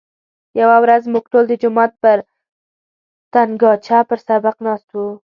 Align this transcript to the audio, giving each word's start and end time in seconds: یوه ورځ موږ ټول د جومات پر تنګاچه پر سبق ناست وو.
یوه 0.61 0.77
ورځ 0.83 1.03
موږ 1.13 1.25
ټول 1.31 1.43
د 1.49 1.53
جومات 1.61 1.91
پر 2.03 2.17
تنګاچه 3.33 3.99
پر 4.09 4.19
سبق 4.27 4.55
ناست 4.67 4.87
وو. 4.91 5.07